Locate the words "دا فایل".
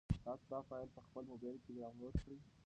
0.53-0.89